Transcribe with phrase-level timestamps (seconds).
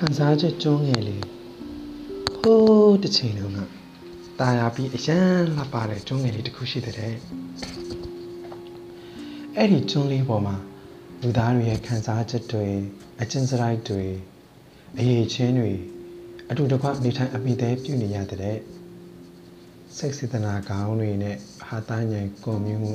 [0.00, 1.24] ခံစားချက်ကျွန်းငယ်လေး
[2.42, 3.58] ဟိုးတစ်ချိန်လုံးက
[4.40, 7.14] ตาရပြီးအရန်လှပတဲ့ကျွန်းငယ်လေးတစ်ခုရှိတဲ့တဲ့
[9.56, 10.56] အဲ့ဒီကျွန်းလေးပေါ်မှာ
[11.22, 12.66] လူသားတွေရဲ့ခံစားချက်တွေ
[13.20, 14.04] အချင်းစရိုက်တွေ
[14.98, 15.72] အရေးချင်းတွေ
[16.50, 18.58] အတူတကွနေထိုင်အမိသေးပြုနေရတဲ့
[19.96, 21.36] စိတ်စေတနာကောင်းတွေနဲ့
[21.68, 22.94] ဟာသားညံကွန်မြူမှု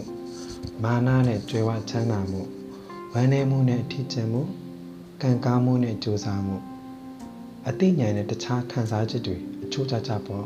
[0.83, 2.41] မာနနဲ့ကြွယ်ဝချမ်းသာမှု
[3.13, 4.41] ဝမ်းနည်းမှုနဲ့အထီးကျန်မှု
[5.21, 6.70] ကံကောင်းမှုနဲ့ကြိုးစားမှု
[7.67, 10.45] အသိဉာဏ်နဲ့တခြားခံစားချက်တွေအချိုးချချပေါ့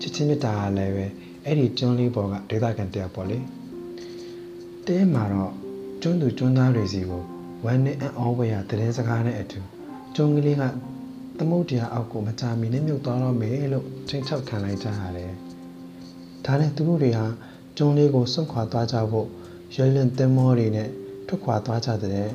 [0.00, 1.06] ချစ်ချင်းမြတ်တာကလည်းပဲ
[1.44, 3.38] အဲ့ဒီကျွန်းလေးပေါ်ကဒေသခံတယောက်ပေါ့လေ
[4.86, 5.52] တဲမှာတော့
[6.02, 7.22] ကျွန်းသူကျွန်းသားတွေစီကို
[7.64, 9.60] ဝမ်းနဲ့အံ့ဩဝရသတင်းစကားနဲ့အတူ
[10.14, 10.62] ကျွန်းကလေးက
[11.38, 15.32] သမုတ်တရားအောက်ကိုမချမီနဲ့မြုပ်သွားတော့မယ်လို့ချိန်ချောက်ခံလိုက်ကြရတယ်
[16.44, 17.26] ဒါနဲ့သူတို့တွေဟာ
[17.76, 19.28] ကျွန်းလေးကိုစွန့်ခွာသွားကြဖို့
[19.74, 20.88] ရွှေလင်သင်းမောတွေနဲ့
[21.26, 22.28] ထွက်ခွာသွားကြတဲ့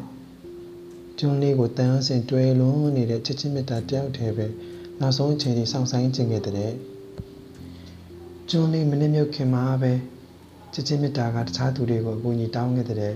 [1.20, 4.48] ကျွန်းလေးကိုတန်အောင်စင်တွဲလွန်နေတဲ့ချစ်ချင်းမြတ်တာတယောက်တည်းပဲ
[5.00, 6.74] နောက်ဆုံးအချိန်ကြီးစောင့်ဆိုင်ခြင်းခဲ့တဲ့
[8.50, 9.92] ကျွန်းလေးမနှမြုပ်ခင်မှာပဲ
[10.74, 13.16] ချစ်ချင်းမြတ်တာကတခြားသူတွေကိုအကူအညီတောင်းခဲ့တဲ့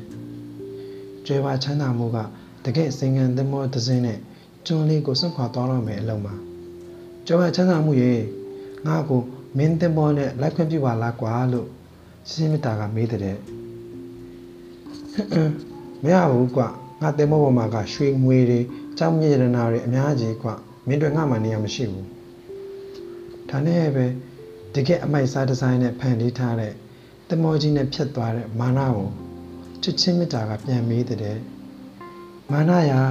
[1.25, 2.17] ကျွဲဝချမ်းသာမှုက
[2.65, 4.19] တကယ်စင်ငံသမောသစင်းနဲ့
[4.65, 6.35] ကျွန်းလေးကိုစွန့်ခွာသွားတော့မယ်အလုံးမှာ
[7.27, 8.13] ကျွဲဝချမ်းသာမှုရေ
[8.87, 9.21] ငါ့ကို
[9.57, 11.67] မင်းသမောနဲ့လိုက်ခွင့်ပြုပါလားကွာလို့
[12.27, 13.37] ချစ်ချင်းမြတ်တာကမေးတဲ့
[16.03, 16.63] မရဘူးကွ
[17.03, 18.59] ငါတဲမောပေါ်မှာကရွှေငွေတွေ
[18.97, 20.49] ကြောင်းမြေရတနာတွေအများကြီးကွ
[20.87, 22.07] မင်းတို့ငါမှနေရမရှိဘူး
[23.49, 24.05] ဒါနဲ့ပဲ
[24.75, 26.73] တကယ်အမိုက်စားဒီဇိုင်းနဲ့ဖန်တီးထားတဲ့
[27.29, 29.07] တမောကြီးနဲ့ဖြတ်သွားတဲ့မာနကို
[29.83, 31.37] ချစ်ချင်းမေတ္တာကပြန်မေးတဲ့
[32.51, 33.01] မာနရာ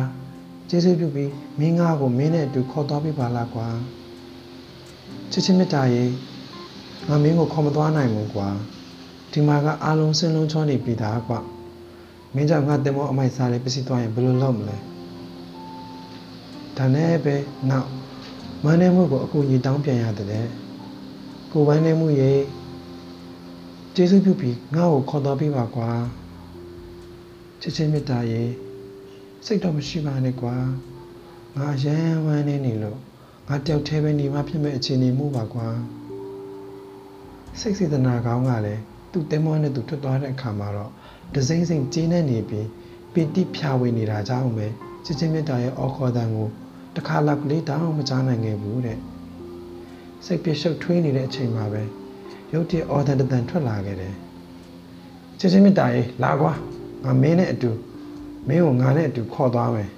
[0.68, 3.68] ကျေးဇူးပြုပြီးမင်းငါကိုမင်းနဲ့အတူခေါ်သွားပြပါလားကွာ
[5.32, 6.04] ချစ်ချင်းမေတ္တာရေ
[7.08, 8.48] ငါမင်းကိုခေါ်မသွားနိုင်ဘူးကွာ
[9.32, 11.40] ဒီမှာကအားလုံးစင်လုံးချောနေပြီသားကွာ
[12.34, 14.76] မင်းကြောင့်ငါတင်မောအမိုက်စားလေးပစ္စည်းသွားရင်ဘယ်လိုလုပ်မလဲ
[16.76, 17.34] ဒါနဲ့ပဲ
[17.70, 17.88] နောက်
[18.64, 20.46] မန်းနေမှုကိုအကူကြီးတောင်းပြန်ရတဲ့
[21.52, 22.32] ကိုဝမ်းနေမှုရေ
[23.94, 25.90] ကျေးဇူးပြုပြီးငါ့ကိုခေါ်တော်ပေးပါကွာ
[27.60, 28.42] ချစ်ချင်းမေတ္တာရေ
[29.46, 30.56] စိတ်တော့မရှိပါနဲ့ကွာ
[31.56, 32.98] ငါရမ်းဝမ်းနေနေလို့
[33.48, 35.68] ငါတယောက်တည်းပဲနေမှဖြစ်မဲ့အခြေအနေမှုပါကွာ
[37.60, 40.90] စိတ်စေတနာကောင်းကလည်း သူ့တင်မောနဲ့သူထွက်သွားတဲ့အခါမှာတော့
[41.34, 42.68] ဒစိမ့်စိမ့်ကျင်းနေနေပြီး
[43.12, 44.66] ပီတိဖြာဝေနေတာကြောင့်ပဲ
[45.04, 46.48] ချစ်ချင်းမြတ်တာရဲ့အော်ခေါ်တန်ကို
[46.94, 48.98] တစ်ခါလောက်ကလေးတောင်းမကြားနိုင်ခဲ့ဘူးတဲ့
[50.24, 51.82] စိတ်ပြရှုပ်ထွေးနေတဲ့အချိန်မှာပဲ
[52.52, 54.14] ရုတ်တရက်အော်တန်တန်ထွက်လာခဲ့တယ်
[55.38, 56.52] ချစ်ချင်းမြတ်တာရဲ့လာကွာ
[57.04, 57.70] ငါမင်းနဲ့အတူ
[58.48, 59.90] မင်းကိုငါနဲ့အတူခေါ်သွားမယ်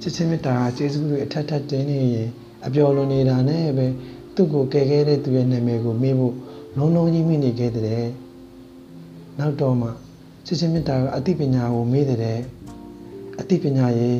[0.00, 2.28] ချစ်ချင်းမြတ်တာကကျေးဇူးတွေအထက်ထက်တင်းနေရင်
[2.66, 3.86] အပျော်လွန်နေတာနဲ့ပဲ
[4.34, 6.34] သူ့ကိုကယ်ခဲ့တဲ့သူရဲ့နာမည်ကိုမေးဖို့
[6.76, 8.04] လုံးလုံးကြီးမိနေခဲ့တဲ့
[9.38, 9.88] နောက်တော့မှ
[10.46, 12.40] ချစ်ချင်းမေတ္တာကအသိပညာကိုမေးတဲ့
[13.40, 14.12] အသိပညာရေ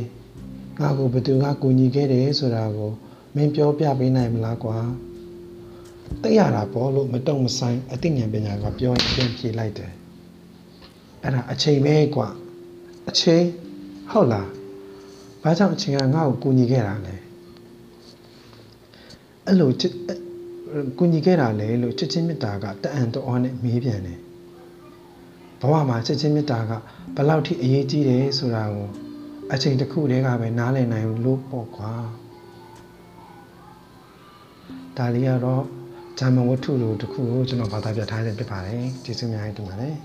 [0.81, 2.91] ငါ့ကိုဘယ်သူကကူညီခဲ့တယ်ဆိုတာကို
[3.35, 4.77] မင်းပြောပြပေးနိုင်မလားကွာ
[6.23, 9.93] သိရတာပေါ့လို့မတုံမဆိုင်အသိဉာဏ်ပညာကပြောရင်ပြန်ဖြေလိုက်တယ်
[11.23, 12.29] အဲ့ဒါအချိန်ပဲကွာ
[13.09, 13.45] အချိန်
[14.11, 14.49] ဟုတ်လား
[15.43, 17.17] ဘာကြောင့်အချိန်ကငါ့ကိုကူညီခဲ့တာလဲ
[19.47, 20.19] အဲ့လိုချစ်အဲ့
[20.99, 24.19] ကူညီခဲ့တာလေလို့ချစ်ချင်းမေတ္တာကတအံတော်နဲ့မေးပြန်တယ်
[25.60, 26.72] ဘဝမှာချစ်ချင်းမေတ္တာက
[27.16, 28.88] ဘယ်လောက်ထိအရေးကြီးတယ်ဆိုတာကို
[29.53, 31.93] အချိန်တစ်ခုတည်းကပဲနားလည်နိုင်လို့ပေါ့ကွာ
[34.97, 35.65] ဒါလေးကတော့
[36.19, 39.97] ဂျာမန်ဝတ္ထုလိုတစ်ခုကိုကျွန်တော်ဘာသာပြထားခြင်းဖြစ်ပါတယ်ကျေးဇူးများတင်ပါတယ်